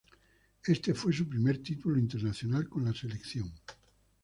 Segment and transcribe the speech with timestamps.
[0.65, 3.53] Este fue su primer título internacional con la selección.